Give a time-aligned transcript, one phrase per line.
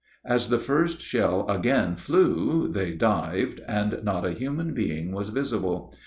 [0.25, 5.93] As the first shell again flew they dived, and not a human being was visible.